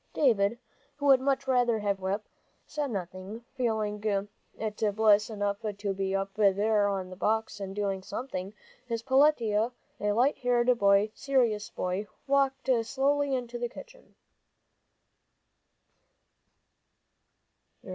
[0.13, 0.57] David,
[0.95, 2.27] who would much rather have cracked the whip,
[2.65, 4.03] said nothing, feeling
[4.57, 8.51] it bliss enough to be up there on the box and doing something,
[8.89, 10.75] as Peletiah, a light haired,
[11.13, 14.15] serious boy, walked slowly into the kitchen.